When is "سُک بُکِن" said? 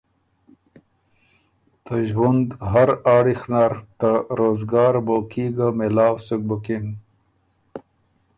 6.25-6.85